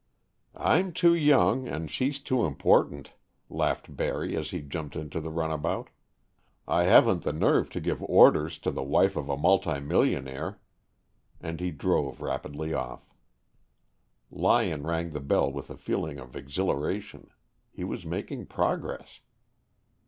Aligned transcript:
"I'm 0.55 0.93
too 0.93 1.13
young 1.13 1.67
and 1.67 1.91
she's 1.91 2.19
too 2.19 2.47
important," 2.47 3.13
laughed 3.51 3.95
Barry 3.95 4.35
as 4.35 4.49
he 4.49 4.63
jumped 4.63 4.95
into 4.95 5.21
the 5.21 5.29
runabout. 5.29 5.91
"I 6.67 6.85
haven't 6.85 7.21
the 7.21 7.31
nerve 7.31 7.69
to 7.69 7.79
give 7.79 8.01
orders 8.01 8.57
to 8.65 8.71
the 8.71 8.81
wife 8.81 9.15
of 9.15 9.29
a 9.29 9.37
multimillionaire." 9.37 10.59
And 11.39 11.59
he 11.59 11.69
drove 11.69 12.19
rapidly 12.19 12.73
off. 12.73 13.13
Lyon 14.31 14.87
rang 14.87 15.11
the 15.11 15.19
bell 15.19 15.51
with 15.51 15.69
a 15.69 15.77
feeling 15.77 16.17
of 16.17 16.35
exhilaration. 16.35 17.29
He 17.71 17.83
was 17.83 18.03
making 18.03 18.47
progress. 18.47 19.19